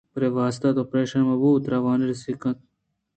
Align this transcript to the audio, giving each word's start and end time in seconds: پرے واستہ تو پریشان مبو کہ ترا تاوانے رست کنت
پرے 0.13 0.27
واستہ 0.35 0.69
تو 0.75 0.81
پریشان 0.91 1.23
مبو 1.29 1.49
کہ 1.55 1.61
ترا 1.63 1.77
تاوانے 1.79 2.05
رست 2.09 2.25
کنت 2.41 2.57